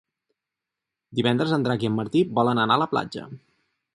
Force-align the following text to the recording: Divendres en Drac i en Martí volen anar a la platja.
Divendres 1.19 1.53
en 1.59 1.67
Drac 1.67 1.85
i 1.87 1.91
en 1.91 1.95
Martí 1.99 2.25
volen 2.41 2.65
anar 2.65 2.79
a 2.81 2.83
la 2.85 2.91
platja. 2.95 3.29